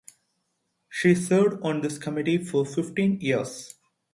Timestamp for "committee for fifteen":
1.99-3.21